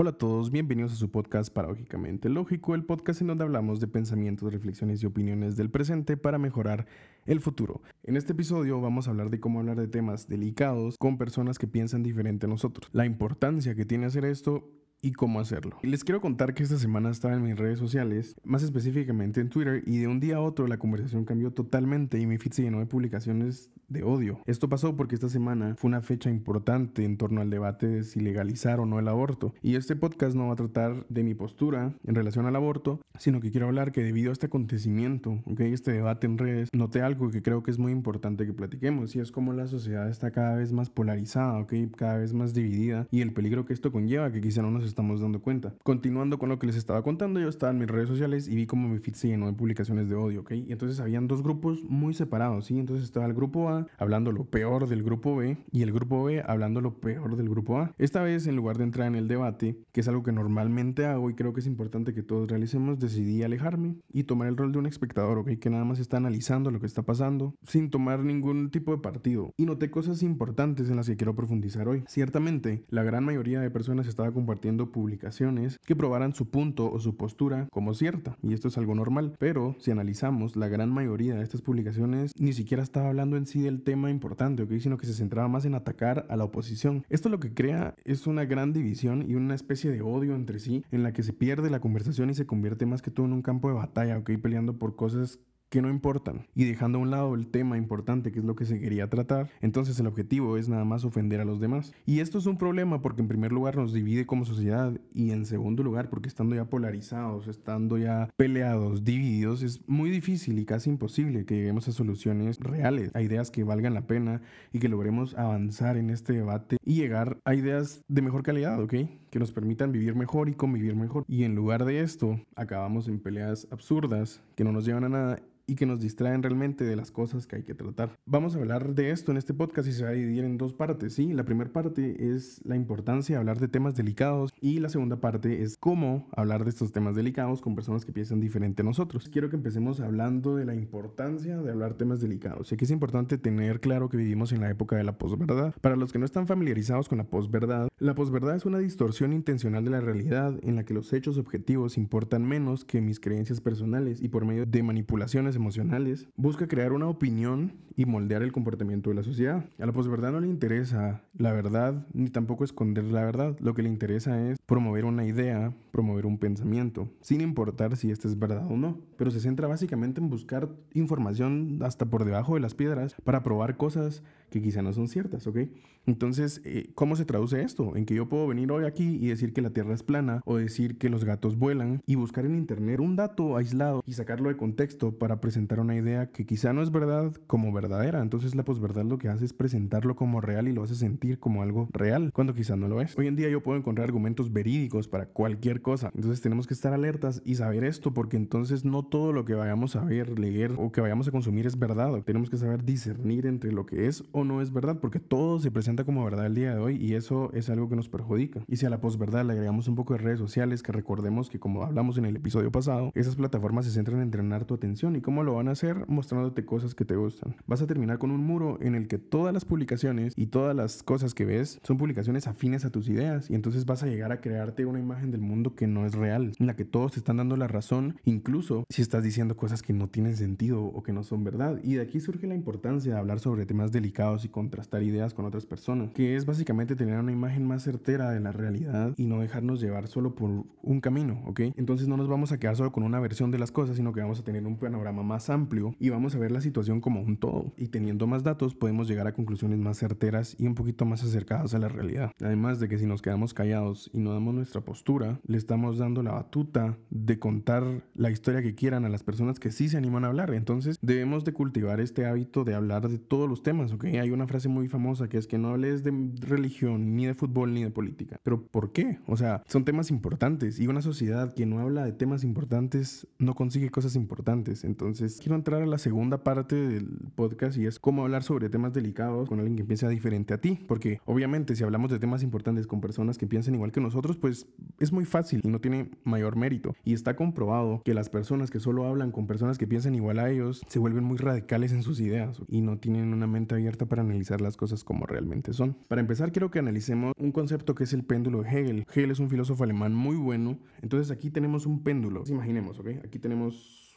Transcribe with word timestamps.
Hola 0.00 0.10
a 0.10 0.16
todos, 0.16 0.52
bienvenidos 0.52 0.92
a 0.92 0.94
su 0.94 1.10
podcast 1.10 1.52
Paradójicamente 1.52 2.28
Lógico, 2.28 2.76
el 2.76 2.84
podcast 2.84 3.20
en 3.20 3.26
donde 3.26 3.42
hablamos 3.42 3.80
de 3.80 3.88
pensamientos, 3.88 4.52
reflexiones 4.52 5.02
y 5.02 5.06
opiniones 5.06 5.56
del 5.56 5.72
presente 5.72 6.16
para 6.16 6.38
mejorar 6.38 6.86
el 7.26 7.40
futuro. 7.40 7.82
En 8.04 8.16
este 8.16 8.30
episodio 8.30 8.80
vamos 8.80 9.08
a 9.08 9.10
hablar 9.10 9.28
de 9.28 9.40
cómo 9.40 9.58
hablar 9.58 9.76
de 9.76 9.88
temas 9.88 10.28
delicados 10.28 10.94
con 11.00 11.18
personas 11.18 11.58
que 11.58 11.66
piensan 11.66 12.04
diferente 12.04 12.46
a 12.46 12.48
nosotros, 12.48 12.88
la 12.92 13.06
importancia 13.06 13.74
que 13.74 13.84
tiene 13.84 14.06
hacer 14.06 14.24
esto 14.24 14.70
y 15.00 15.12
cómo 15.12 15.40
hacerlo. 15.40 15.78
Les 15.82 16.04
quiero 16.04 16.20
contar 16.20 16.54
que 16.54 16.62
esta 16.62 16.78
semana 16.78 17.10
estaba 17.10 17.34
en 17.34 17.42
mis 17.42 17.56
redes 17.56 17.78
sociales, 17.78 18.36
más 18.44 18.62
específicamente 18.62 19.40
en 19.40 19.48
Twitter, 19.48 19.82
y 19.86 19.98
de 19.98 20.08
un 20.08 20.20
día 20.20 20.36
a 20.36 20.40
otro 20.40 20.66
la 20.66 20.78
conversación 20.78 21.24
cambió 21.24 21.52
totalmente 21.52 22.18
y 22.18 22.26
mi 22.26 22.38
feed 22.38 22.52
se 22.52 22.62
llenó 22.62 22.78
de 22.80 22.86
publicaciones 22.86 23.70
de 23.88 24.02
odio. 24.02 24.40
Esto 24.46 24.68
pasó 24.68 24.96
porque 24.96 25.14
esta 25.14 25.28
semana 25.28 25.74
fue 25.76 25.88
una 25.88 26.02
fecha 26.02 26.30
importante 26.30 27.04
en 27.04 27.16
torno 27.16 27.40
al 27.40 27.50
debate 27.50 27.86
de 27.86 28.04
si 28.04 28.20
legalizar 28.20 28.80
o 28.80 28.86
no 28.86 28.98
el 28.98 29.08
aborto. 29.08 29.54
Y 29.62 29.76
este 29.76 29.96
podcast 29.96 30.36
no 30.36 30.48
va 30.48 30.52
a 30.52 30.56
tratar 30.56 31.06
de 31.08 31.22
mi 31.22 31.34
postura 31.34 31.94
en 32.04 32.14
relación 32.14 32.46
al 32.46 32.56
aborto, 32.56 33.00
sino 33.18 33.40
que 33.40 33.50
quiero 33.50 33.66
hablar 33.66 33.92
que 33.92 34.02
debido 34.02 34.30
a 34.30 34.32
este 34.32 34.46
acontecimiento, 34.46 35.42
okay, 35.46 35.72
este 35.72 35.92
debate 35.92 36.26
en 36.26 36.38
redes, 36.38 36.68
noté 36.72 37.02
algo 37.02 37.30
que 37.30 37.42
creo 37.42 37.62
que 37.62 37.70
es 37.70 37.78
muy 37.78 37.92
importante 37.92 38.46
que 38.46 38.52
platiquemos, 38.52 39.16
y 39.16 39.20
es 39.20 39.32
como 39.32 39.52
la 39.52 39.66
sociedad 39.66 40.08
está 40.08 40.30
cada 40.30 40.56
vez 40.56 40.72
más 40.72 40.90
polarizada, 40.90 41.58
okay, 41.58 41.88
cada 41.88 42.18
vez 42.18 42.32
más 42.34 42.54
dividida, 42.54 43.08
y 43.10 43.20
el 43.20 43.32
peligro 43.32 43.64
que 43.64 43.72
esto 43.72 43.92
conlleva, 43.92 44.30
que 44.30 44.40
quizá 44.40 44.62
no 44.62 44.70
nos 44.70 44.84
estamos 44.88 45.20
dando 45.20 45.40
cuenta. 45.40 45.74
Continuando 45.82 46.38
con 46.38 46.48
lo 46.48 46.58
que 46.58 46.66
les 46.66 46.76
estaba 46.76 47.02
contando, 47.02 47.40
yo 47.40 47.48
estaba 47.48 47.72
en 47.72 47.78
mis 47.78 47.88
redes 47.88 48.08
sociales 48.08 48.48
y 48.48 48.54
vi 48.54 48.66
como 48.66 48.88
mi 48.88 48.98
feed 48.98 49.14
se 49.14 49.28
llenó 49.28 49.46
de 49.46 49.52
publicaciones 49.52 50.08
de 50.08 50.14
odio, 50.14 50.40
¿ok? 50.40 50.52
Y 50.52 50.72
entonces 50.72 51.00
habían 51.00 51.28
dos 51.28 51.42
grupos 51.42 51.84
muy 51.84 52.14
separados, 52.14 52.66
¿sí? 52.66 52.78
Entonces 52.78 53.04
estaba 53.04 53.26
el 53.26 53.34
grupo 53.34 53.68
A 53.68 53.86
hablando 53.98 54.32
lo 54.32 54.44
peor 54.44 54.88
del 54.88 55.02
grupo 55.02 55.36
B 55.36 55.58
y 55.70 55.82
el 55.82 55.92
grupo 55.92 56.24
B 56.24 56.42
hablando 56.46 56.80
lo 56.80 57.00
peor 57.00 57.36
del 57.36 57.48
grupo 57.48 57.78
A. 57.78 57.94
Esta 57.98 58.22
vez, 58.22 58.46
en 58.46 58.56
lugar 58.56 58.78
de 58.78 58.84
entrar 58.84 59.06
en 59.06 59.14
el 59.14 59.28
debate, 59.28 59.78
que 59.92 60.00
es 60.00 60.08
algo 60.08 60.22
que 60.22 60.32
normalmente 60.32 61.06
hago 61.06 61.30
y 61.30 61.34
creo 61.34 61.52
que 61.52 61.60
es 61.60 61.66
importante 61.66 62.14
que 62.14 62.22
todos 62.22 62.48
realicemos, 62.48 62.98
decidí 62.98 63.42
alejarme 63.42 63.96
y 64.12 64.24
tomar 64.24 64.48
el 64.48 64.56
rol 64.56 64.72
de 64.72 64.78
un 64.78 64.86
espectador, 64.86 65.38
¿ok? 65.38 65.50
Que 65.58 65.70
nada 65.70 65.84
más 65.84 65.98
está 65.98 66.16
analizando 66.16 66.70
lo 66.70 66.80
que 66.80 66.86
está 66.86 67.02
pasando 67.02 67.54
sin 67.62 67.90
tomar 67.90 68.24
ningún 68.24 68.70
tipo 68.70 68.92
de 68.92 68.98
partido. 68.98 69.52
Y 69.56 69.66
noté 69.66 69.90
cosas 69.90 70.22
importantes 70.22 70.90
en 70.90 70.96
las 70.96 71.06
que 71.06 71.16
quiero 71.16 71.34
profundizar 71.34 71.88
hoy. 71.88 72.04
Ciertamente, 72.06 72.84
la 72.88 73.02
gran 73.02 73.24
mayoría 73.24 73.60
de 73.60 73.70
personas 73.70 74.06
estaba 74.06 74.32
compartiendo 74.32 74.77
publicaciones 74.86 75.78
que 75.84 75.96
probaran 75.96 76.34
su 76.34 76.48
punto 76.50 76.90
o 76.90 76.98
su 77.00 77.16
postura 77.16 77.68
como 77.70 77.94
cierta, 77.94 78.36
y 78.42 78.54
esto 78.54 78.68
es 78.68 78.78
algo 78.78 78.94
normal, 78.94 79.34
pero 79.38 79.76
si 79.78 79.90
analizamos, 79.90 80.56
la 80.56 80.68
gran 80.68 80.90
mayoría 80.90 81.34
de 81.34 81.42
estas 81.42 81.62
publicaciones 81.62 82.32
ni 82.38 82.52
siquiera 82.52 82.82
estaba 82.82 83.08
hablando 83.08 83.36
en 83.36 83.46
sí 83.46 83.60
del 83.60 83.82
tema 83.82 84.10
importante, 84.10 84.62
¿ok? 84.62 84.72
sino 84.78 84.98
que 84.98 85.06
se 85.06 85.14
centraba 85.14 85.48
más 85.48 85.64
en 85.64 85.74
atacar 85.74 86.26
a 86.28 86.36
la 86.36 86.44
oposición. 86.44 87.04
Esto 87.08 87.28
lo 87.28 87.40
que 87.40 87.54
crea 87.54 87.94
es 88.04 88.26
una 88.26 88.44
gran 88.44 88.72
división 88.72 89.24
y 89.28 89.34
una 89.34 89.54
especie 89.54 89.90
de 89.90 90.02
odio 90.02 90.34
entre 90.34 90.60
sí, 90.60 90.84
en 90.90 91.02
la 91.02 91.12
que 91.12 91.22
se 91.22 91.32
pierde 91.32 91.70
la 91.70 91.80
conversación 91.80 92.30
y 92.30 92.34
se 92.34 92.46
convierte 92.46 92.86
más 92.86 93.02
que 93.02 93.10
todo 93.10 93.26
en 93.26 93.32
un 93.32 93.42
campo 93.42 93.68
de 93.68 93.74
batalla, 93.74 94.18
¿ok? 94.18 94.30
peleando 94.40 94.78
por 94.78 94.96
cosas 94.96 95.40
que 95.68 95.82
no 95.82 95.90
importan 95.90 96.46
y 96.54 96.64
dejando 96.64 96.98
a 96.98 97.02
un 97.02 97.10
lado 97.10 97.34
el 97.34 97.48
tema 97.48 97.76
importante 97.76 98.32
que 98.32 98.38
es 98.38 98.44
lo 98.44 98.56
que 98.56 98.64
se 98.64 98.80
quería 98.80 99.08
tratar, 99.10 99.50
entonces 99.60 99.98
el 100.00 100.06
objetivo 100.06 100.56
es 100.56 100.68
nada 100.68 100.84
más 100.84 101.04
ofender 101.04 101.40
a 101.40 101.44
los 101.44 101.60
demás. 101.60 101.92
Y 102.06 102.20
esto 102.20 102.38
es 102.38 102.46
un 102.46 102.58
problema 102.58 103.02
porque 103.02 103.22
en 103.22 103.28
primer 103.28 103.52
lugar 103.52 103.76
nos 103.76 103.92
divide 103.92 104.26
como 104.26 104.44
sociedad 104.44 104.98
y 105.12 105.30
en 105.30 105.46
segundo 105.46 105.82
lugar 105.82 106.10
porque 106.10 106.28
estando 106.28 106.54
ya 106.54 106.64
polarizados, 106.64 107.48
estando 107.48 107.98
ya 107.98 108.30
peleados, 108.36 109.04
divididos, 109.04 109.62
es 109.62 109.86
muy 109.88 110.10
difícil 110.10 110.58
y 110.58 110.64
casi 110.64 110.90
imposible 110.90 111.44
que 111.44 111.56
lleguemos 111.56 111.88
a 111.88 111.92
soluciones 111.92 112.58
reales, 112.60 113.10
a 113.14 113.22
ideas 113.22 113.50
que 113.50 113.64
valgan 113.64 113.94
la 113.94 114.06
pena 114.06 114.40
y 114.72 114.78
que 114.78 114.88
logremos 114.88 115.36
avanzar 115.36 115.96
en 115.96 116.10
este 116.10 116.32
debate 116.32 116.78
y 116.84 116.94
llegar 116.94 117.38
a 117.44 117.54
ideas 117.54 118.02
de 118.08 118.22
mejor 118.22 118.42
calidad, 118.42 118.80
¿ok? 118.82 118.94
Que 119.30 119.38
nos 119.38 119.52
permitan 119.52 119.92
vivir 119.92 120.14
mejor 120.14 120.48
y 120.48 120.54
convivir 120.54 120.96
mejor. 120.96 121.24
Y 121.28 121.44
en 121.44 121.54
lugar 121.54 121.84
de 121.84 122.00
esto, 122.00 122.40
acabamos 122.56 123.08
en 123.08 123.20
peleas 123.20 123.68
absurdas 123.70 124.42
que 124.54 124.64
no 124.64 124.72
nos 124.72 124.86
llevan 124.86 125.04
a 125.04 125.08
nada 125.08 125.38
y 125.68 125.76
que 125.76 125.86
nos 125.86 126.00
distraen 126.00 126.42
realmente 126.42 126.84
de 126.84 126.96
las 126.96 127.12
cosas 127.12 127.46
que 127.46 127.56
hay 127.56 127.62
que 127.62 127.74
tratar. 127.74 128.10
Vamos 128.26 128.56
a 128.56 128.58
hablar 128.58 128.94
de 128.94 129.10
esto 129.10 129.30
en 129.30 129.36
este 129.36 129.54
podcast 129.54 129.86
y 129.86 129.92
se 129.92 130.02
va 130.02 130.10
a 130.10 130.14
dividir 130.14 130.44
en 130.44 130.56
dos 130.56 130.72
partes, 130.72 131.12
¿sí? 131.12 131.32
La 131.34 131.44
primera 131.44 131.70
parte 131.70 132.34
es 132.34 132.60
la 132.64 132.74
importancia 132.74 133.36
de 133.36 133.38
hablar 133.38 133.60
de 133.60 133.68
temas 133.68 133.94
delicados 133.94 134.50
y 134.60 134.80
la 134.80 134.88
segunda 134.88 135.20
parte 135.20 135.62
es 135.62 135.76
cómo 135.76 136.26
hablar 136.34 136.64
de 136.64 136.70
estos 136.70 136.90
temas 136.90 137.14
delicados 137.14 137.60
con 137.60 137.74
personas 137.74 138.06
que 138.06 138.12
piensan 138.12 138.40
diferente 138.40 138.80
a 138.80 138.84
nosotros. 138.84 139.28
Quiero 139.28 139.50
que 139.50 139.56
empecemos 139.56 140.00
hablando 140.00 140.56
de 140.56 140.64
la 140.64 140.74
importancia 140.74 141.58
de 141.58 141.70
hablar 141.70 141.94
temas 141.94 142.20
delicados. 142.20 142.72
Y 142.72 142.74
aquí 142.74 142.86
es 142.86 142.90
importante 142.90 143.36
tener 143.36 143.80
claro 143.80 144.08
que 144.08 144.16
vivimos 144.16 144.52
en 144.52 144.62
la 144.62 144.70
época 144.70 144.96
de 144.96 145.04
la 145.04 145.18
posverdad. 145.18 145.74
Para 145.82 145.96
los 145.96 146.12
que 146.12 146.18
no 146.18 146.24
están 146.24 146.46
familiarizados 146.46 147.10
con 147.10 147.18
la 147.18 147.24
posverdad, 147.24 147.88
la 147.98 148.14
posverdad 148.14 148.56
es 148.56 148.64
una 148.64 148.78
distorsión 148.78 149.34
intencional 149.34 149.84
de 149.84 149.90
la 149.90 150.00
realidad 150.00 150.58
en 150.62 150.76
la 150.76 150.84
que 150.84 150.94
los 150.94 151.12
hechos 151.12 151.36
objetivos 151.36 151.98
importan 151.98 152.48
menos 152.48 152.86
que 152.86 153.02
mis 153.02 153.20
creencias 153.20 153.60
personales 153.60 154.22
y 154.22 154.28
por 154.28 154.46
medio 154.46 154.64
de 154.64 154.82
manipulaciones 154.82 155.57
emocionales, 155.58 156.26
busca 156.36 156.66
crear 156.66 156.92
una 156.92 157.08
opinión 157.08 157.74
y 157.98 158.06
moldear 158.06 158.42
el 158.42 158.52
comportamiento 158.52 159.10
de 159.10 159.16
la 159.16 159.24
sociedad. 159.24 159.64
A 159.76 159.84
la 159.84 159.92
posverdad 159.92 160.30
no 160.30 160.38
le 160.38 160.46
interesa 160.46 161.22
la 161.36 161.52
verdad 161.52 162.06
ni 162.14 162.30
tampoco 162.30 162.62
esconder 162.62 163.04
la 163.04 163.24
verdad. 163.24 163.56
Lo 163.58 163.74
que 163.74 163.82
le 163.82 163.88
interesa 163.88 164.40
es 164.48 164.58
promover 164.66 165.04
una 165.04 165.26
idea, 165.26 165.74
promover 165.90 166.24
un 166.24 166.38
pensamiento, 166.38 167.08
sin 167.22 167.40
importar 167.40 167.96
si 167.96 168.12
esta 168.12 168.28
es 168.28 168.38
verdad 168.38 168.70
o 168.70 168.76
no. 168.76 169.00
Pero 169.16 169.32
se 169.32 169.40
centra 169.40 169.66
básicamente 169.66 170.20
en 170.20 170.30
buscar 170.30 170.68
información 170.94 171.80
hasta 171.82 172.06
por 172.06 172.24
debajo 172.24 172.54
de 172.54 172.60
las 172.60 172.74
piedras 172.74 173.16
para 173.24 173.42
probar 173.42 173.76
cosas 173.76 174.22
que 174.50 174.62
quizá 174.62 174.80
no 174.80 174.92
son 174.92 175.08
ciertas, 175.08 175.46
¿ok? 175.46 175.58
Entonces, 176.06 176.62
eh, 176.64 176.90
¿cómo 176.94 177.16
se 177.16 177.24
traduce 177.24 177.62
esto? 177.62 177.96
En 177.96 178.06
que 178.06 178.14
yo 178.14 178.28
puedo 178.28 178.46
venir 178.46 178.70
hoy 178.72 178.86
aquí 178.86 179.18
y 179.20 179.26
decir 179.26 179.52
que 179.52 179.60
la 179.60 179.70
Tierra 179.70 179.92
es 179.92 180.02
plana 180.02 180.40
o 180.46 180.56
decir 180.56 180.96
que 180.96 181.10
los 181.10 181.24
gatos 181.24 181.58
vuelan 181.58 182.00
y 182.06 182.14
buscar 182.14 182.46
en 182.46 182.54
Internet 182.54 183.00
un 183.00 183.16
dato 183.16 183.56
aislado 183.56 184.02
y 184.06 184.14
sacarlo 184.14 184.48
de 184.48 184.56
contexto 184.56 185.18
para 185.18 185.40
presentar 185.48 185.80
una 185.80 185.96
idea 185.96 186.26
que 186.26 186.44
quizá 186.44 186.74
no 186.74 186.82
es 186.82 186.90
verdad 186.90 187.32
como 187.46 187.72
verdadera. 187.72 188.20
Entonces 188.20 188.54
la 188.54 188.66
posverdad 188.66 189.06
lo 189.06 189.16
que 189.16 189.30
hace 189.30 189.46
es 189.46 189.54
presentarlo 189.54 190.14
como 190.14 190.42
real 190.42 190.68
y 190.68 190.74
lo 190.74 190.82
hace 190.82 190.94
sentir 190.94 191.38
como 191.38 191.62
algo 191.62 191.88
real, 191.90 192.32
cuando 192.34 192.52
quizá 192.52 192.76
no 192.76 192.86
lo 192.86 193.00
es. 193.00 193.16
Hoy 193.16 193.28
en 193.28 193.36
día 193.36 193.48
yo 193.48 193.62
puedo 193.62 193.78
encontrar 193.78 194.04
argumentos 194.04 194.52
verídicos 194.52 195.08
para 195.08 195.24
cualquier 195.24 195.80
cosa. 195.80 196.10
Entonces 196.14 196.42
tenemos 196.42 196.66
que 196.66 196.74
estar 196.74 196.92
alertas 196.92 197.40
y 197.46 197.54
saber 197.54 197.84
esto 197.84 198.12
porque 198.12 198.36
entonces 198.36 198.84
no 198.84 199.06
todo 199.06 199.32
lo 199.32 199.46
que 199.46 199.54
vayamos 199.54 199.96
a 199.96 200.04
ver, 200.04 200.38
leer 200.38 200.74
o 200.76 200.92
que 200.92 201.00
vayamos 201.00 201.26
a 201.28 201.30
consumir 201.30 201.66
es 201.66 201.78
verdad. 201.78 202.12
Tenemos 202.24 202.50
que 202.50 202.58
saber 202.58 202.84
discernir 202.84 203.46
entre 203.46 203.72
lo 203.72 203.86
que 203.86 204.06
es 204.06 204.24
o 204.32 204.44
no 204.44 204.60
es 204.60 204.70
verdad 204.70 204.98
porque 205.00 205.18
todo 205.18 205.60
se 205.60 205.70
presenta 205.70 206.04
como 206.04 206.24
verdad 206.24 206.44
el 206.44 206.56
día 206.56 206.74
de 206.74 206.78
hoy 206.78 206.96
y 206.96 207.14
eso 207.14 207.50
es 207.54 207.70
algo 207.70 207.88
que 207.88 207.96
nos 207.96 208.10
perjudica. 208.10 208.60
Y 208.68 208.76
si 208.76 208.84
a 208.84 208.90
la 208.90 209.00
posverdad 209.00 209.46
le 209.46 209.54
agregamos 209.54 209.88
un 209.88 209.94
poco 209.94 210.12
de 210.12 210.18
redes 210.18 210.40
sociales, 210.40 210.82
que 210.82 210.92
recordemos 210.92 211.48
que 211.48 211.58
como 211.58 211.84
hablamos 211.84 212.18
en 212.18 212.26
el 212.26 212.36
episodio 212.36 212.70
pasado, 212.70 213.12
esas 213.14 213.36
plataformas 213.36 213.86
se 213.86 213.92
centran 213.92 214.18
en 214.18 214.24
entrenar 214.24 214.66
tu 214.66 214.74
atención 214.74 215.16
y 215.16 215.22
cómo 215.22 215.37
lo 215.42 215.54
van 215.54 215.68
a 215.68 215.72
hacer? 215.72 216.08
Mostrándote 216.08 216.64
cosas 216.64 216.94
que 216.94 217.04
te 217.04 217.16
gustan. 217.16 217.56
Vas 217.66 217.82
a 217.82 217.86
terminar 217.86 218.18
con 218.18 218.30
un 218.30 218.44
muro 218.44 218.78
en 218.80 218.94
el 218.94 219.08
que 219.08 219.18
todas 219.18 219.52
las 219.54 219.64
publicaciones 219.64 220.32
y 220.36 220.46
todas 220.46 220.74
las 220.74 221.02
cosas 221.02 221.34
que 221.34 221.44
ves 221.44 221.80
son 221.82 221.98
publicaciones 221.98 222.46
afines 222.46 222.84
a 222.84 222.90
tus 222.90 223.08
ideas 223.08 223.50
y 223.50 223.54
entonces 223.54 223.86
vas 223.86 224.02
a 224.02 224.06
llegar 224.06 224.32
a 224.32 224.40
crearte 224.40 224.86
una 224.86 225.00
imagen 225.00 225.30
del 225.30 225.40
mundo 225.40 225.74
que 225.74 225.86
no 225.86 226.06
es 226.06 226.14
real, 226.14 226.52
en 226.58 226.66
la 226.66 226.76
que 226.76 226.84
todos 226.84 227.12
te 227.12 227.18
están 227.18 227.38
dando 227.38 227.56
la 227.56 227.68
razón, 227.68 228.16
incluso 228.24 228.84
si 228.88 229.02
estás 229.02 229.22
diciendo 229.22 229.56
cosas 229.56 229.82
que 229.82 229.92
no 229.92 230.08
tienen 230.08 230.36
sentido 230.36 230.82
o 230.84 231.02
que 231.02 231.12
no 231.12 231.22
son 231.22 231.44
verdad. 231.44 231.80
Y 231.82 231.94
de 231.94 232.02
aquí 232.02 232.20
surge 232.20 232.46
la 232.46 232.54
importancia 232.54 233.12
de 233.12 233.18
hablar 233.18 233.40
sobre 233.40 233.66
temas 233.66 233.92
delicados 233.92 234.44
y 234.44 234.48
contrastar 234.48 235.02
ideas 235.02 235.34
con 235.34 235.44
otras 235.44 235.66
personas, 235.66 236.12
que 236.12 236.36
es 236.36 236.46
básicamente 236.46 236.96
tener 236.96 237.18
una 237.18 237.32
imagen 237.32 237.66
más 237.66 237.82
certera 237.82 238.30
de 238.30 238.40
la 238.40 238.52
realidad 238.52 239.14
y 239.16 239.26
no 239.26 239.40
dejarnos 239.40 239.80
llevar 239.80 240.08
solo 240.08 240.34
por 240.34 240.64
un 240.82 241.00
camino, 241.00 241.42
¿ok? 241.46 241.60
Entonces 241.76 242.08
no 242.08 242.16
nos 242.16 242.28
vamos 242.28 242.52
a 242.52 242.58
quedar 242.58 242.76
solo 242.76 242.92
con 242.92 243.04
una 243.04 243.20
versión 243.20 243.50
de 243.50 243.58
las 243.58 243.70
cosas, 243.70 243.96
sino 243.96 244.12
que 244.12 244.20
vamos 244.20 244.40
a 244.40 244.44
tener 244.44 244.66
un 244.66 244.76
panorama 244.76 245.17
más 245.22 245.50
amplio 245.50 245.94
y 245.98 246.10
vamos 246.10 246.34
a 246.34 246.38
ver 246.38 246.50
la 246.50 246.60
situación 246.60 247.00
como 247.00 247.20
un 247.20 247.36
todo. 247.36 247.72
Y 247.76 247.88
teniendo 247.88 248.26
más 248.26 248.42
datos 248.42 248.74
podemos 248.74 249.08
llegar 249.08 249.26
a 249.26 249.32
conclusiones 249.32 249.78
más 249.78 249.98
certeras 249.98 250.56
y 250.58 250.66
un 250.66 250.74
poquito 250.74 251.04
más 251.04 251.22
acercadas 251.22 251.74
a 251.74 251.78
la 251.78 251.88
realidad. 251.88 252.32
Además 252.40 252.80
de 252.80 252.88
que 252.88 252.98
si 252.98 253.06
nos 253.06 253.22
quedamos 253.22 253.54
callados 253.54 254.10
y 254.12 254.18
no 254.18 254.32
damos 254.32 254.54
nuestra 254.54 254.80
postura, 254.80 255.40
le 255.46 255.58
estamos 255.58 255.98
dando 255.98 256.22
la 256.22 256.32
batuta 256.32 256.96
de 257.10 257.38
contar 257.38 257.84
la 258.14 258.30
historia 258.30 258.62
que 258.62 258.74
quieran 258.74 259.04
a 259.04 259.08
las 259.08 259.22
personas 259.22 259.58
que 259.58 259.70
sí 259.70 259.88
se 259.88 259.96
animan 259.96 260.24
a 260.24 260.28
hablar. 260.28 260.52
Entonces 260.54 260.98
debemos 261.02 261.44
de 261.44 261.52
cultivar 261.52 262.00
este 262.00 262.26
hábito 262.26 262.64
de 262.64 262.74
hablar 262.74 263.08
de 263.08 263.18
todos 263.18 263.48
los 263.48 263.62
temas, 263.62 263.92
¿ok? 263.92 264.04
Hay 264.04 264.30
una 264.30 264.46
frase 264.46 264.68
muy 264.68 264.88
famosa 264.88 265.28
que 265.28 265.38
es 265.38 265.46
que 265.46 265.58
no 265.58 265.68
hables 265.68 266.02
de 266.04 266.12
religión, 266.40 267.16
ni 267.16 267.26
de 267.26 267.34
fútbol, 267.34 267.74
ni 267.74 267.84
de 267.84 267.90
política. 267.90 268.40
Pero 268.42 268.62
¿por 268.66 268.92
qué? 268.92 269.18
O 269.26 269.36
sea, 269.36 269.62
son 269.66 269.84
temas 269.84 270.10
importantes 270.10 270.80
y 270.80 270.86
una 270.86 271.02
sociedad 271.02 271.54
que 271.54 271.66
no 271.66 271.80
habla 271.80 272.04
de 272.04 272.12
temas 272.12 272.44
importantes 272.44 273.26
no 273.38 273.54
consigue 273.54 273.90
cosas 273.90 274.16
importantes. 274.16 274.84
Entonces, 274.84 275.07
quiero 275.40 275.54
entrar 275.54 275.82
a 275.82 275.86
la 275.86 275.98
segunda 275.98 276.42
parte 276.42 276.76
del 276.76 277.08
podcast 277.34 277.76
y 277.78 277.86
es 277.86 277.98
cómo 277.98 278.22
hablar 278.22 278.42
sobre 278.42 278.68
temas 278.68 278.92
delicados 278.92 279.48
con 279.48 279.58
alguien 279.58 279.76
que 279.76 279.84
piensa 279.84 280.08
diferente 280.08 280.54
a 280.54 280.60
ti. 280.60 280.78
Porque 280.86 281.20
obviamente 281.24 281.76
si 281.76 281.84
hablamos 281.84 282.10
de 282.10 282.18
temas 282.18 282.42
importantes 282.42 282.86
con 282.86 283.00
personas 283.00 283.38
que 283.38 283.46
piensan 283.46 283.74
igual 283.74 283.92
que 283.92 284.00
nosotros, 284.00 284.36
pues 284.36 284.66
es 284.98 285.12
muy 285.12 285.24
fácil 285.24 285.60
y 285.64 285.68
no 285.68 285.80
tiene 285.80 286.10
mayor 286.24 286.56
mérito. 286.56 286.94
Y 287.04 287.14
está 287.14 287.36
comprobado 287.36 288.02
que 288.04 288.14
las 288.14 288.28
personas 288.28 288.70
que 288.70 288.80
solo 288.80 289.06
hablan 289.06 289.32
con 289.32 289.46
personas 289.46 289.78
que 289.78 289.86
piensan 289.86 290.14
igual 290.14 290.38
a 290.38 290.50
ellos 290.50 290.82
se 290.88 290.98
vuelven 290.98 291.24
muy 291.24 291.38
radicales 291.38 291.92
en 291.92 292.02
sus 292.02 292.20
ideas 292.20 292.60
y 292.68 292.80
no 292.80 292.98
tienen 292.98 293.32
una 293.32 293.46
mente 293.46 293.74
abierta 293.74 294.06
para 294.06 294.22
analizar 294.22 294.60
las 294.60 294.76
cosas 294.76 295.04
como 295.04 295.26
realmente 295.26 295.72
son. 295.72 295.96
Para 296.08 296.20
empezar, 296.20 296.52
quiero 296.52 296.70
que 296.70 296.78
analicemos 296.78 297.32
un 297.38 297.52
concepto 297.52 297.94
que 297.94 298.04
es 298.04 298.12
el 298.12 298.24
péndulo 298.24 298.62
de 298.62 298.68
Hegel. 298.68 299.06
Hegel 299.10 299.30
es 299.30 299.38
un 299.38 299.50
filósofo 299.50 299.84
alemán 299.84 300.14
muy 300.14 300.36
bueno. 300.36 300.78
Entonces 301.02 301.30
aquí 301.30 301.50
tenemos 301.50 301.86
un 301.86 302.02
péndulo. 302.02 302.44
Imaginemos, 302.46 302.98
¿ok? 302.98 303.08
Aquí 303.24 303.38
tenemos 303.38 304.07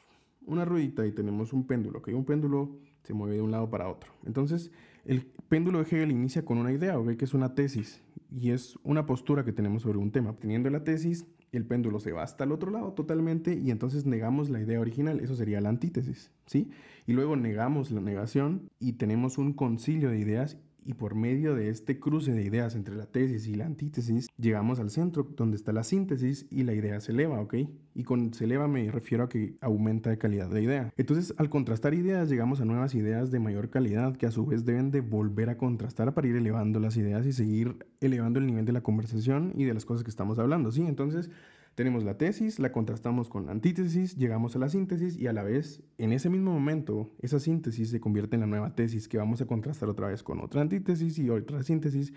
una 0.45 0.65
ruedita 0.65 1.05
y 1.05 1.11
tenemos 1.11 1.53
un 1.53 1.65
péndulo, 1.65 1.99
¿ok? 1.99 2.09
Un 2.13 2.25
péndulo 2.25 2.77
se 3.03 3.13
mueve 3.13 3.35
de 3.35 3.41
un 3.41 3.51
lado 3.51 3.69
para 3.69 3.89
otro. 3.89 4.11
Entonces, 4.25 4.71
el 5.05 5.25
péndulo 5.49 5.79
de 5.79 5.85
Hegel 5.85 6.11
inicia 6.11 6.45
con 6.45 6.57
una 6.57 6.71
idea, 6.71 6.97
¿ok? 6.99 7.15
Que 7.15 7.25
es 7.25 7.33
una 7.33 7.55
tesis 7.55 8.03
y 8.31 8.51
es 8.51 8.77
una 8.83 9.05
postura 9.05 9.43
que 9.43 9.51
tenemos 9.51 9.83
sobre 9.83 9.97
un 9.97 10.11
tema. 10.11 10.33
Teniendo 10.33 10.69
la 10.69 10.83
tesis, 10.83 11.25
el 11.51 11.65
péndulo 11.65 11.99
se 11.99 12.11
va 12.11 12.23
hasta 12.23 12.43
el 12.43 12.51
otro 12.51 12.71
lado 12.71 12.93
totalmente 12.93 13.55
y 13.55 13.71
entonces 13.71 14.05
negamos 14.05 14.49
la 14.49 14.61
idea 14.61 14.79
original. 14.79 15.19
Eso 15.19 15.35
sería 15.35 15.61
la 15.61 15.69
antítesis, 15.69 16.31
¿sí? 16.45 16.69
Y 17.05 17.13
luego 17.13 17.35
negamos 17.35 17.91
la 17.91 18.01
negación 18.01 18.69
y 18.79 18.93
tenemos 18.93 19.38
un 19.38 19.53
concilio 19.53 20.09
de 20.09 20.19
ideas 20.19 20.57
y 20.85 20.93
por 20.93 21.15
medio 21.15 21.55
de 21.55 21.69
este 21.69 21.99
cruce 21.99 22.31
de 22.31 22.43
ideas 22.43 22.75
entre 22.75 22.95
la 22.95 23.05
tesis 23.05 23.47
y 23.47 23.55
la 23.55 23.65
antítesis, 23.65 24.27
llegamos 24.37 24.79
al 24.79 24.89
centro 24.89 25.23
donde 25.35 25.57
está 25.57 25.71
la 25.73 25.83
síntesis 25.83 26.45
y 26.49 26.63
la 26.63 26.73
idea 26.73 26.99
se 26.99 27.11
eleva, 27.11 27.39
¿ok? 27.39 27.55
Y 27.93 28.03
con 28.03 28.33
se 28.33 28.45
eleva 28.45 28.67
me 28.67 28.89
refiero 28.91 29.23
a 29.23 29.29
que 29.29 29.55
aumenta 29.61 30.09
de 30.09 30.17
calidad 30.17 30.51
la 30.51 30.61
idea. 30.61 30.93
Entonces, 30.97 31.33
al 31.37 31.49
contrastar 31.49 31.93
ideas, 31.93 32.29
llegamos 32.29 32.61
a 32.61 32.65
nuevas 32.65 32.95
ideas 32.95 33.31
de 33.31 33.39
mayor 33.39 33.69
calidad 33.69 34.15
que 34.15 34.25
a 34.25 34.31
su 34.31 34.45
vez 34.45 34.65
deben 34.65 34.91
de 34.91 35.01
volver 35.01 35.49
a 35.49 35.57
contrastar 35.57 36.13
para 36.13 36.27
ir 36.27 36.35
elevando 36.35 36.79
las 36.79 36.97
ideas 36.97 37.25
y 37.25 37.33
seguir 37.33 37.85
elevando 37.99 38.39
el 38.39 38.47
nivel 38.47 38.65
de 38.65 38.73
la 38.73 38.81
conversación 38.81 39.53
y 39.55 39.65
de 39.65 39.73
las 39.73 39.85
cosas 39.85 40.03
que 40.03 40.09
estamos 40.09 40.39
hablando, 40.39 40.71
¿sí? 40.71 40.81
Entonces, 40.81 41.29
tenemos 41.75 42.03
la 42.03 42.18
tesis, 42.18 42.59
la 42.59 42.71
contrastamos 42.71 43.29
con 43.29 43.45
la 43.45 43.51
antítesis, 43.51 44.18
llegamos 44.18 44.56
a 44.56 44.59
la 44.59 44.69
síntesis 44.69 45.18
y 45.18 45.27
a 45.27 45.33
la 45.33 45.44
vez, 45.44 45.81
en 45.97 46.12
ese 46.12 46.29
mismo 46.29 46.51
momento, 46.51 47.12
esa 47.19 47.39
síntesis 47.39 47.89
se 47.89 48.00
convierte 48.00 48.35
en 48.35 48.41
la 48.41 48.47
nueva 48.47 48.75
tesis 48.75 49.07
que 49.07 49.18
vamos 49.18 49.41
a 49.41 49.45
contrastar 49.45 49.89
otra 49.89 50.07
vez 50.07 50.23
con 50.23 50.41
otra 50.41 50.62
antítesis 50.62 51.18
y 51.18 51.29
otra 51.29 51.63
síntesis 51.63 52.13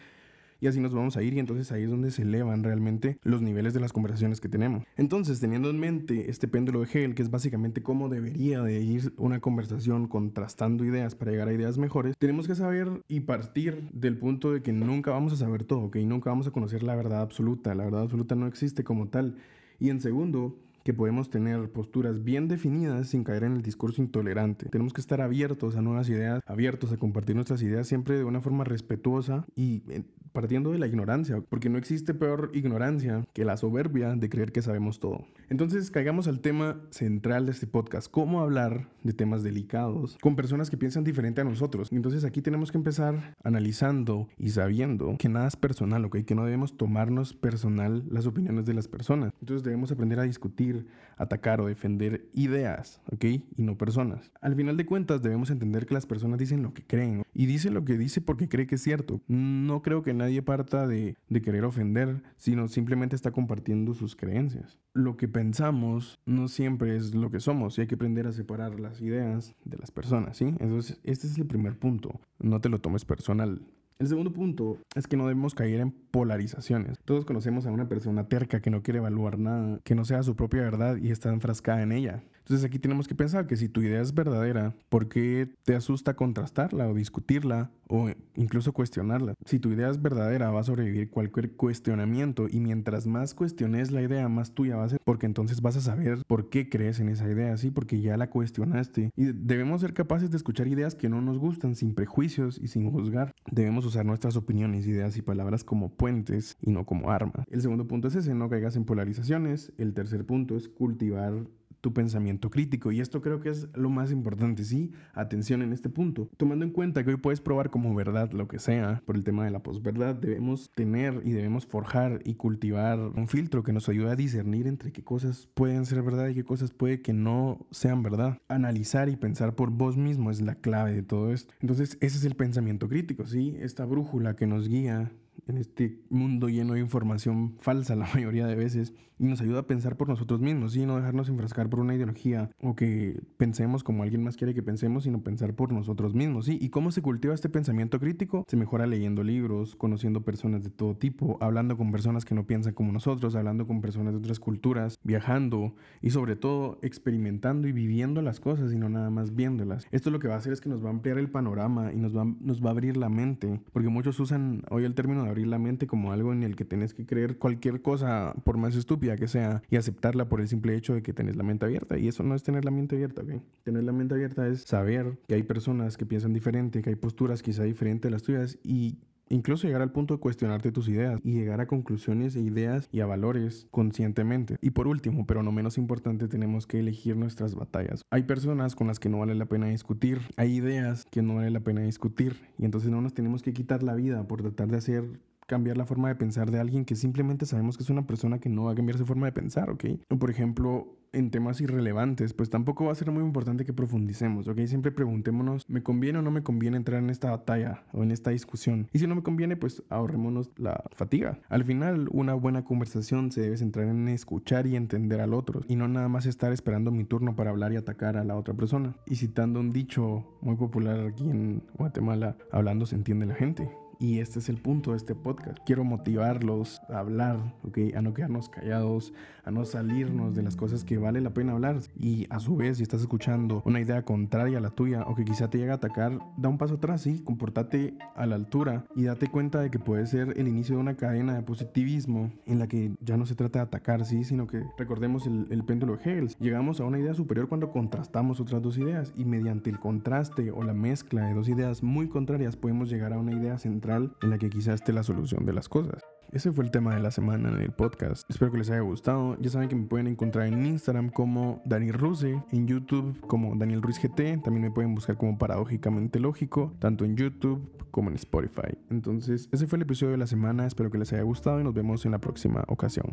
y 0.61 0.67
así 0.67 0.81
nos 0.81 0.95
vamos 0.95 1.17
a 1.17 1.23
ir 1.23 1.35
y 1.35 1.39
entonces 1.39 1.71
ahí 1.73 1.85
es 1.85 1.91
donde 1.91 2.11
se 2.11 2.23
elevan 2.23 2.63
realmente 2.63 3.19
los 3.23 3.43
niveles 3.43 3.75
de 3.75 3.81
las 3.81 3.93
conversaciones 3.93 4.41
que 4.41 4.49
tenemos. 4.49 4.85
Entonces, 4.97 5.41
teniendo 5.41 5.71
en 5.71 5.79
mente 5.79 6.31
este 6.31 6.49
péndulo 6.49 6.81
de 6.81 6.87
Hegel, 6.87 7.15
que 7.15 7.23
es 7.23 7.31
básicamente 7.31 7.83
cómo 7.83 8.09
debería 8.09 8.63
de 8.63 8.81
ir 8.81 9.13
una 9.17 9.41
conversación 9.41 10.09
contrastando 10.09 10.85
ideas 10.85 11.15
para 11.15 11.31
llegar 11.31 11.49
a 11.49 11.53
ideas 11.53 11.79
mejores, 11.79 12.17
tenemos 12.19 12.47
que 12.47 12.55
saber 12.55 13.03
y 13.09 13.21
partir 13.21 13.89
del 13.93 14.19
punto 14.19 14.53
de 14.53 14.63
que 14.63 14.73
nunca 14.73 15.11
vamos 15.11 15.33
a 15.33 15.37
saber 15.37 15.65
todo, 15.65 15.91
que 15.91 16.03
nunca 16.05 16.31
vamos 16.31 16.47
a 16.47 16.51
conocer 16.51 16.83
la 16.83 16.95
verdad 16.95 17.21
absoluta. 17.21 17.75
La 17.75 17.85
verdad 17.85 18.03
absoluta 18.03 18.35
no 18.35 18.47
existe 18.47 18.85
como 18.85 19.09
tal. 19.09 19.37
Y 19.79 19.91
en 19.91 20.01
segundo, 20.01 20.59
que 20.85 20.95
podemos 20.95 21.31
tener 21.31 21.71
posturas 21.71 22.23
bien 22.23 22.47
definidas 22.47 23.09
sin 23.09 23.25
caer 23.25 23.45
en 23.45 23.55
el 23.55 23.63
discurso 23.63 24.03
intolerante. 24.03 24.69
Tenemos 24.69 24.93
que 24.93 25.01
estar 25.01 25.21
abiertos 25.23 25.77
a 25.77 25.83
nuevas 25.83 26.09
ideas, 26.11 26.43
abiertos 26.47 26.93
a 26.93 26.99
compartir 26.99 27.35
nuestras 27.35 27.63
ideas 27.63 27.89
siempre 27.89 28.19
de 28.19 28.25
una 28.25 28.43
forma 28.43 28.65
respetuosa 28.65 29.47
y 29.57 29.83
eh, 29.89 30.05
partiendo 30.33 30.73
de 30.73 30.79
la 30.79 30.87
ignorancia, 30.87 31.41
porque 31.49 31.71
no 31.71 31.79
existe 31.79 32.13
peor 32.13 32.51
ignorancia 32.53 33.25
que 33.33 33.45
la 33.45 33.57
soberbia 33.57 34.15
de 34.15 34.29
creer 34.29 34.53
que 34.53 34.63
sabemos 34.63 35.01
todo. 35.01 35.25
Entonces, 35.49 35.91
caigamos 35.91 36.29
al 36.29 36.41
tema 36.41 36.81
central 36.91 37.47
de 37.47 37.53
este 37.53 37.67
podcast, 37.67 38.11
cómo 38.11 38.41
hablar 38.41 38.89
de 39.03 39.13
temas 39.13 39.43
delicados 39.43 40.17
con 40.21 40.37
personas 40.37 40.71
que 40.71 40.77
piensan 40.77 41.05
diferente 41.05 41.41
a 41.41 41.45
nosotros. 41.45 41.89
Entonces, 41.93 42.25
aquí 42.25 42.43
tenemos 42.43 42.73
que 42.73 42.79
empezar 42.79 43.35
analizando 43.43 44.29
y 44.39 44.51
sabiendo 44.51 45.17
que 45.19 45.29
nada 45.29 45.49
es 45.49 45.57
personal, 45.57 46.05
¿ok? 46.05 46.19
Que 46.25 46.35
no 46.35 46.45
debemos 46.45 46.77
tomarnos 46.77 47.35
personal 47.35 48.05
las 48.11 48.27
opiniones 48.27 48.65
de 48.65 48.75
las 48.75 48.89
personas. 48.89 49.33
Entonces, 49.41 49.63
debemos 49.63 49.93
aprender 49.93 50.19
a 50.19 50.25
discutir 50.25 50.87
atacar 51.17 51.61
o 51.61 51.67
defender 51.67 52.29
ideas, 52.35 53.01
¿ok? 53.13 53.25
Y 53.25 53.63
no 53.63 53.77
personas. 53.77 54.33
Al 54.41 54.55
final 54.55 54.77
de 54.77 54.87
cuentas 54.87 55.23
debemos 55.23 55.51
entender 55.51 55.87
que 55.87 55.95
las 55.95 56.07
personas 56.07 56.39
dicen 56.39 56.63
lo 56.63 56.75
que 56.75 56.83
creen 56.83 57.25
y 57.33 57.47
dice 57.47 57.71
lo 57.71 57.85
que 57.85 57.99
dice 57.99 58.21
porque 58.21 58.49
cree 58.49 58.67
que 58.67 58.77
es 58.77 58.83
cierto. 58.83 59.21
No 59.29 59.83
creo 59.83 60.03
que 60.03 60.15
nadie 60.15 60.43
parta 60.43 60.87
de, 60.87 61.17
de 61.29 61.43
querer 61.43 61.65
ofender, 61.65 62.23
sino 62.37 62.69
simplemente 62.69 63.17
está 63.17 63.31
compartiendo 63.31 63.95
sus 63.95 64.17
creencias. 64.17 64.79
Lo 64.95 65.17
que 65.17 65.27
pensamos 65.27 66.21
no 66.25 66.47
siempre 66.47 66.97
es 66.97 67.17
lo 67.17 67.31
que 67.31 67.41
somos 67.41 67.77
y 67.77 67.81
hay 67.81 67.87
que 67.89 67.97
aprender 67.97 68.29
a 68.29 68.33
separar 68.33 68.79
las 68.79 69.01
ideas 69.01 69.57
de 69.65 69.77
las 69.77 69.91
personas, 69.91 70.37
¿sí? 70.37 70.45
Entonces, 70.61 71.01
este 71.03 71.27
es 71.27 71.37
el 71.37 71.47
primer 71.47 71.77
punto. 71.77 72.21
No 72.39 72.61
te 72.61 72.69
lo 72.69 72.81
tomes 72.81 73.05
personal. 73.05 73.61
El 73.99 74.09
segundo 74.09 74.33
punto 74.33 74.79
es 74.97 75.07
que 75.07 75.17
no 75.17 75.27
debemos 75.27 75.55
caer 75.55 75.81
en 75.81 75.93
polarizaciones. 75.93 76.99
Todos 77.05 77.25
conocemos 77.25 77.67
a 77.67 77.71
una 77.71 77.89
persona 77.89 78.29
terca 78.29 78.61
que 78.61 78.71
no 78.71 78.83
quiere 78.83 78.99
evaluar 78.99 79.39
nada, 79.39 79.81
que 79.85 79.95
no 79.95 80.05
sea 80.05 80.23
su 80.23 80.35
propia 80.35 80.63
verdad 80.63 80.97
y 80.97 81.11
está 81.11 81.31
enfrascada 81.31 81.83
en 81.83 81.93
ella. 81.93 82.23
Entonces 82.45 82.67
aquí 82.67 82.79
tenemos 82.79 83.09
que 83.09 83.15
pensar 83.15 83.47
que 83.47 83.57
si 83.57 83.71
tu 83.71 83.81
idea 83.81 84.03
es 84.03 84.15
verdadera, 84.15 84.75
¿por 84.91 85.09
qué 85.09 85.49
te 85.65 85.75
asusta 85.75 86.15
contrastarla 86.15 86.89
o 86.89 86.95
discutirla 86.95 87.71
o 87.89 88.11
incluso 88.35 88.75
cuestionarla? 88.75 89.33
Si 89.47 89.59
tu 89.59 89.71
idea 89.71 89.89
es 89.89 90.03
verdadera, 90.03 90.51
va 90.51 90.61
a 90.61 90.65
sobrevivir 90.65 91.09
cualquier 91.09 91.53
cuestionamiento 91.53 92.47
y 92.51 92.61
mientras 92.61 93.07
más 93.07 93.33
cuestiones 93.33 93.93
la 93.93 94.03
idea, 94.03 94.29
más 94.29 94.53
tuya 94.53 94.77
va 94.77 94.85
a 94.85 94.89
ser, 94.91 95.01
porque 95.05 95.25
entonces 95.25 95.63
vas 95.63 95.77
a 95.77 95.81
saber 95.81 96.19
por 96.27 96.51
qué 96.51 96.69
crees 96.69 97.01
en 97.01 97.09
esa 97.09 97.31
idea, 97.31 97.57
¿sí? 97.57 97.71
Porque 97.71 98.03
ya 98.03 98.19
la 98.19 98.29
cuestionaste. 98.29 99.11
Y 99.17 99.25
debemos 99.33 99.81
ser 99.81 99.95
capaces 99.95 100.31
de 100.31 100.37
escuchar 100.37 100.69
ideas 100.69 100.95
que 100.95 101.09
no 101.09 101.23
nos 101.23 101.39
gustan 101.39 101.75
sin 101.75 101.95
prejuicios 101.95 102.61
y 102.63 102.69
sin 102.69 102.91
juzgar. 102.91 103.33
Debemos 103.51 103.84
usar 103.85 104.05
nuestras 104.05 104.37
opiniones, 104.37 104.87
ideas 104.87 105.17
y 105.17 105.23
palabras 105.23 105.65
como 105.65 105.91
puentes 105.91 106.57
y 106.61 106.71
no 106.71 106.85
como 106.85 107.11
arma. 107.11 107.45
El 107.51 107.63
segundo 107.63 107.87
punto 107.87 108.09
es 108.09 108.15
ese, 108.15 108.35
no 108.35 108.49
caigas 108.49 108.77
en 108.77 108.85
polarizaciones. 108.85 109.73
El 109.79 109.95
tercer 109.95 110.25
punto 110.25 110.57
es 110.57 110.69
cultivar 110.69 111.47
tu 111.85 111.93
pensamiento 111.93 112.49
crítico. 112.49 112.93
Y 112.93 113.03
esto 113.03 113.21
creo 113.21 113.41
que 113.41 113.51
es 113.51 113.69
lo 113.75 113.91
más 113.91 114.11
importante, 114.11 114.65
sí, 114.65 114.91
atención 115.13 115.61
en 115.61 115.75
este 115.75 115.91
punto. 115.91 116.31
Tomando 116.39 116.65
en 116.65 116.71
cuenta 116.71 117.05
que 117.05 117.11
hoy 117.11 117.19
puedes 117.19 117.43
probar 117.43 117.69
como 117.69 117.95
verdad 117.95 118.33
lo 118.33 118.49
que 118.49 118.59
sea 118.59 119.03
por 119.05 119.17
el 119.17 119.23
tema 119.23 119.45
de 119.45 119.51
la 119.51 119.63
posverdad, 119.63 120.15
debemos 120.15 120.71
tener 120.75 121.21
y 121.27 121.33
debemos 121.33 121.67
forjar 121.67 122.23
y 122.25 122.37
cultivar 122.37 122.99
un 122.99 123.29
filtro 123.29 123.63
que 123.63 123.75
nos 123.75 123.91
ayude 123.91 124.11
a 124.11 124.17
discernir 124.17 124.67
entre 124.67 124.93
qué 124.93 125.05
cosas 125.05 125.47
pueden 125.53 125.85
ser 125.85 126.03
verdad 126.03 126.29
y 126.29 126.35
qué 126.35 126.45
cosas 126.45 126.71
puede 126.71 127.03
que 127.03 127.13
no 127.13 127.67
sean 127.71 128.03
verdad. 128.03 128.39
Analizar 128.49 129.11
y 129.11 129.17
pensar 129.17 129.55
por 129.55 129.69
vos 129.71 129.99
mismo 129.99 130.31
es 130.31 130.41
la 130.41 130.55
clave 130.55 130.95
de 130.95 131.03
todo 131.03 131.35
esto. 131.35 131.53
Entonces, 131.61 131.99
ese 132.01 132.17
es 132.17 132.25
el 132.25 132.35
pensamiento 132.35 132.89
crítico, 132.89 133.27
sí, 133.27 133.59
esta 133.61 133.85
brújula 133.85 134.37
que 134.37 134.47
nos 134.47 134.71
guía 134.71 135.13
en 135.47 135.59
este 135.59 136.01
mundo 136.11 136.49
lleno 136.49 136.75
de 136.75 136.81
información 136.81 137.57
falsa 137.61 137.97
la 137.97 138.07
mayoría 138.15 138.47
de 138.47 138.55
veces 138.55 138.93
y 139.19 139.25
nos 139.25 139.41
ayuda 139.41 139.61
a 139.61 139.67
pensar 139.67 139.97
por 139.97 140.09
nosotros 140.09 140.41
mismos 140.41 140.77
y 140.77 140.87
no 140.87 140.97
dejarnos 140.97 141.29
enfrascar 141.29 141.69
por 141.69 141.81
una 141.81 141.95
ideología 141.95 142.51
o 142.61 142.75
que 142.75 143.23
pensemos 143.37 143.85
como 143.85 144.03
alguien 144.03 144.23
más 144.23 144.37
quiere 144.37 144.55
que 144.55 144.63
pensemos, 144.63 145.05
sino 145.05 145.23
pensar 145.23 145.55
por 145.55 145.73
nosotros 145.73 146.15
mismos. 146.15 146.47
¿sí? 146.47 146.59
¿Y 146.61 146.71
cómo 146.71 146.91
se 146.91 147.03
cultiva 147.03 147.35
este 147.35 147.49
pensamiento 147.49 148.01
crítico? 148.01 148.45
Se 148.49 148.57
mejora 148.57 148.87
leyendo 148.87 149.23
libros, 149.23 149.77
conociendo 149.77 150.23
personas 150.23 150.65
de 150.65 150.71
todo 150.71 150.97
tipo, 150.97 151.39
hablando 151.41 151.77
con 151.77 151.93
personas 151.93 152.25
que 152.25 152.35
no 152.35 152.47
piensan 152.47 152.75
como 152.75 152.93
nosotros, 152.93 153.37
hablando 153.37 153.67
con 153.67 153.81
personas 153.81 154.15
de 154.15 154.19
otras 154.19 154.41
culturas, 154.41 154.99
viajando 155.05 155.75
y 156.03 156.11
sobre 156.11 156.37
todo 156.37 156.79
experimentando 156.83 157.69
y 157.69 157.73
viviendo 157.73 158.23
las 158.23 158.41
cosas 158.41 158.73
y 158.73 158.79
no 158.79 158.89
nada 158.89 159.11
más 159.11 159.35
viéndolas. 159.35 159.87
Esto 159.93 160.11
lo 160.11 160.19
que 160.19 160.29
va 160.29 160.35
a 160.35 160.39
hacer 160.39 160.53
es 160.53 160.61
que 160.61 160.69
nos 160.69 160.83
va 160.83 160.89
a 160.89 160.93
ampliar 160.93 161.19
el 161.19 161.31
panorama 161.31 161.93
y 161.93 161.97
nos 161.97 162.17
va, 162.17 162.25
nos 162.25 162.65
va 162.65 162.69
a 162.69 162.73
abrir 162.73 162.97
la 162.97 163.09
mente, 163.09 163.61
porque 163.73 163.89
muchos 163.89 164.19
usan 164.19 164.63
hoy 164.71 164.85
el 164.85 164.95
término 164.95 165.23
de 165.23 165.31
abrir 165.35 165.49
la 165.49 165.59
mente 165.59 165.87
como 165.87 166.13
algo 166.13 166.33
en 166.33 166.43
el 166.43 166.57
que 166.57 166.65
tenés 166.65 166.95
que 166.95 167.05
creer 167.05 167.39
cualquier 167.39 167.83
cosa, 167.83 168.35
por 168.45 168.57
más 168.57 168.77
estúpida 168.77 169.17
que 169.17 169.29
sea, 169.29 169.63
y 169.69 169.77
aceptarla 169.77 170.29
por 170.29 170.41
el 170.41 170.49
simple 170.49 170.77
hecho 170.77 170.95
de 170.95 171.03
que 171.03 171.13
tenés 171.13 171.37
la 171.37 171.43
mente 171.43 171.67
abierta. 171.67 171.99
Y 171.99 172.09
eso 172.09 172.23
no 172.23 172.35
es 172.35 172.43
tener 172.43 172.65
la 172.65 172.71
mente 172.71 172.97
abierta, 172.97 173.23
¿ok? 173.23 173.43
Tener 173.65 173.85
la 173.85 173.93
mente 173.93 174.15
abierta 174.15 174.47
es 174.47 174.63
saber 174.63 175.19
que 175.27 175.35
hay 175.35 175.43
personas 175.43 175.97
que 175.97 176.07
piensan 176.07 176.33
diferente, 176.33 176.83
que 176.83 176.91
hay 176.91 176.97
posturas 176.97 177.43
quizá 177.43 177.65
diferentes 177.65 178.09
a 178.09 178.13
las 178.13 178.23
tuyas 178.23 178.59
y 178.63 178.99
Incluso 179.29 179.67
llegar 179.67 179.83
al 179.83 179.93
punto 179.93 180.15
de 180.15 180.21
cuestionarte 180.21 180.73
tus 180.73 180.89
ideas 180.89 181.21
y 181.25 181.33
llegar 181.33 181.61
a 181.61 181.67
conclusiones 181.67 182.37
e 182.37 182.41
ideas 182.41 182.89
y 182.93 183.01
a 183.01 183.07
valores 183.07 183.67
conscientemente. 183.71 184.57
Y 184.61 184.71
por 184.71 184.87
último, 184.87 185.27
pero 185.27 185.43
no 185.43 185.53
menos 185.53 185.79
importante, 185.79 186.29
tenemos 186.29 186.67
que 186.67 186.79
elegir 186.79 187.17
nuestras 187.17 187.55
batallas. 187.55 188.03
Hay 188.11 188.25
personas 188.25 188.75
con 188.75 188.87
las 188.87 189.01
que 189.01 189.09
no 189.09 189.19
vale 189.19 189.35
la 189.35 189.47
pena 189.47 189.69
discutir, 189.69 190.21
hay 190.37 190.55
ideas 190.55 191.07
que 191.11 191.23
no 191.23 191.37
vale 191.37 191.51
la 191.51 191.61
pena 191.61 191.83
discutir 191.83 192.37
y 192.59 192.65
entonces 192.65 192.91
no 192.91 193.01
nos 193.01 193.15
tenemos 193.15 193.43
que 193.43 193.53
quitar 193.53 193.83
la 193.83 193.95
vida 193.95 194.27
por 194.27 194.43
tratar 194.43 194.69
de 194.69 194.77
hacer 194.77 195.21
cambiar 195.47 195.77
la 195.77 195.87
forma 195.87 196.09
de 196.09 196.15
pensar 196.15 196.51
de 196.51 196.59
alguien 196.59 196.85
que 196.85 196.97
simplemente 196.97 197.47
sabemos 197.47 197.77
que 197.77 197.83
es 197.83 197.91
una 197.91 198.07
persona 198.07 198.39
que 198.39 198.49
no 198.49 198.65
va 198.65 198.73
a 198.73 198.75
cambiar 198.75 198.99
su 198.99 199.07
forma 199.07 199.27
de 199.27 199.33
pensar, 199.33 199.71
¿ok? 199.71 199.85
Por 200.19 200.31
ejemplo, 200.31 200.97
en 201.15 201.31
temas 201.31 201.61
irrelevantes, 201.61 202.35
pues 202.35 202.51
tampoco 202.51 202.85
va 202.85 202.93
a 202.93 202.97
ser 202.97 203.11
muy 203.11 203.23
importante 203.23 203.65
que 203.65 203.73
profundicemos, 203.73 204.49
¿ok? 204.49 204.61
Siempre 204.67 204.93
preguntémonos, 204.93 205.69
¿me 205.69 205.83
conviene 205.83 206.19
o 206.19 206.23
no 206.23 206.31
me 206.31 206.43
conviene 206.43 206.77
entrar 206.77 207.03
en 207.03 207.11
esta 207.11 207.31
batalla 207.31 207.85
o 207.93 208.03
en 208.03 208.11
esta 208.11 208.31
discusión? 208.31 208.89
Y 208.93 208.99
si 208.99 209.07
no 209.07 209.15
me 209.15 209.23
conviene, 209.23 209.57
pues 209.57 209.83
ahorrémonos 209.89 210.51
la 210.57 210.85
fatiga. 210.93 211.39
Al 211.49 211.65
final, 211.65 212.09
una 212.13 212.35
buena 212.35 212.65
conversación 212.65 213.33
se 213.33 213.43
debe 213.43 213.57
centrar 213.57 213.89
en 213.89 214.09
escuchar 214.09 214.67
y 214.67 214.77
entender 214.77 215.21
al 215.21 215.35
otro, 215.35 215.63
y 215.69 215.77
no 215.77 215.89
nada 215.89 216.09
más 216.09 216.27
estar 216.27 216.53
esperando 216.53 216.91
mi 216.91 217.05
turno 217.05 217.37
para 217.37 217.51
hablar 217.51 217.73
y 217.73 217.77
atacar 217.77 218.17
a 218.17 218.25
la 218.25 218.37
otra 218.37 218.55
persona. 218.55 218.97
Y 219.07 219.17
citando 219.17 219.61
un 219.61 219.71
dicho 219.71 220.25
muy 220.41 220.57
popular 220.57 221.01
aquí 221.01 221.29
en 221.29 221.63
Guatemala, 221.75 222.37
hablando 222.51 222.87
se 222.87 222.97
entiende 222.97 223.27
la 223.27 223.35
gente. 223.35 223.84
Y 223.99 224.19
este 224.19 224.39
es 224.39 224.49
el 224.49 224.57
punto 224.57 224.91
de 224.91 224.97
este 224.97 225.15
podcast. 225.15 225.59
Quiero 225.65 225.85
motivarlos 225.85 226.81
a 226.89 226.99
hablar, 226.99 227.39
¿ok? 227.63 227.79
A 227.97 228.03
no 228.03 228.15
quedarnos 228.15 228.49
callados, 228.49 229.13
a 229.45 229.51
no 229.51 229.65
salirnos 229.65 230.35
de 230.35 230.43
las 230.43 230.57
cosas 230.57 230.85
que 230.85 230.99
vale 230.99 231.21
la 231.21 231.35
pena 231.35 231.53
hablar. 231.53 231.79
Y 231.97 232.27
a 232.31 232.41
su 232.41 232.57
vez, 232.57 232.79
si 232.79 232.83
estás 232.83 233.01
escuchando 233.01 233.63
una 233.65 233.81
idea 233.81 234.03
contraria 234.03 234.59
a 234.59 234.61
la 234.61 234.71
tuya 234.71 235.05
o 235.07 235.15
que 235.15 235.25
quizá 235.25 235.49
te 235.49 235.59
llegue 235.59 235.71
a 235.71 235.75
atacar, 235.75 236.19
da 236.37 236.49
un 236.49 236.59
paso 236.59 236.75
atrás, 236.75 237.03
sí, 237.03 237.21
comportate 237.21 237.95
a 238.17 238.27
la 238.27 238.35
altura 238.35 238.85
y 238.95 239.05
date 239.05 239.29
cuenta 239.29 239.61
de 239.61 239.71
que 239.71 239.79
puede 239.79 240.07
ser 240.07 240.35
el 240.37 240.49
inicio 240.49 240.77
de 240.77 240.81
una 240.81 240.97
cadena 240.97 241.35
de 241.35 241.43
positivismo 241.43 242.33
en 242.47 242.59
la 242.59 242.67
que 242.67 242.93
ya 243.01 243.17
no 243.17 243.27
se 243.27 243.35
trata 243.35 243.61
de 243.61 243.65
atacar, 243.65 244.05
sí, 244.05 244.25
sino 244.25 244.47
que 244.47 244.65
recordemos 244.79 245.27
el, 245.27 245.47
el 245.51 245.65
péndulo 245.65 245.97
de 245.97 246.11
Hales. 246.11 246.37
Llegamos 246.39 246.81
a 246.81 246.85
una 246.85 246.99
idea 246.99 247.15
superior 247.15 247.49
cuando 247.49 247.71
contrastamos 247.71 248.41
otras 248.41 248.63
dos 248.63 248.79
ideas 248.79 249.13
y 249.17 249.25
mediante 249.25 249.71
el 249.71 249.79
contraste 249.79 250.51
o 250.51 250.63
la 250.63 250.75
mezcla 250.75 251.27
de 251.27 251.35
dos 251.35 251.49
ideas 251.49 251.83
muy 251.83 252.09
contrarias 252.09 252.57
podemos 252.57 252.89
llegar 252.89 253.13
a 253.13 253.19
una 253.19 253.33
idea 253.33 253.59
central 253.59 253.84
en 254.23 254.31
la 254.31 254.39
que 254.39 254.51
quizás 254.51 254.77
esté 254.77 254.93
la 254.93 255.03
solución 255.03 255.45
de 255.45 255.53
las 255.53 255.69
cosas. 255.69 256.03
Ese 256.33 256.51
fue 256.51 256.65
el 256.65 256.71
tema 256.71 256.95
de 256.95 257.01
la 257.01 257.11
semana 257.13 257.49
en 257.51 257.61
el 257.61 257.71
podcast. 257.71 258.29
Espero 258.29 258.51
que 258.51 258.59
les 258.59 258.71
haya 258.71 258.81
gustado. 258.81 259.37
Ya 259.41 259.51
saben 259.51 259.69
que 259.69 259.77
me 259.77 259.87
pueden 259.87 260.09
encontrar 260.09 260.49
en 260.49 260.67
Instagram 260.67 261.11
como 261.11 261.63
Daniel 261.65 261.95
Ruse, 261.95 262.43
en 262.51 262.67
YouTube 262.67 263.21
como 263.29 263.55
Daniel 263.55 263.83
Ruiz 263.83 264.01
GT. 264.03 264.43
También 264.43 264.63
me 264.63 264.71
pueden 264.71 264.95
buscar 264.95 265.17
como 265.17 265.39
Paradójicamente 265.39 266.19
Lógico, 266.19 266.75
tanto 266.81 267.05
en 267.05 267.17
YouTube 267.17 267.71
como 267.93 268.11
en 268.11 268.17
Spotify. 268.17 268.77
Entonces, 268.91 269.49
ese 269.53 269.69
fue 269.69 269.77
el 269.77 269.83
episodio 269.83 270.13
de 270.13 270.19
la 270.19 270.27
semana. 270.27 270.67
Espero 270.67 270.91
que 270.91 270.99
les 270.99 271.13
haya 271.13 271.23
gustado 271.23 271.61
y 271.61 271.65
nos 271.65 271.75
vemos 271.75 272.05
en 272.05 272.13
la 272.13 272.19
próxima 272.19 272.65
ocasión. 272.67 273.13